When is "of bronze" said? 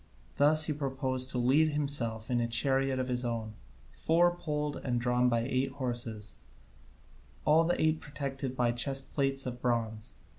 9.45-10.15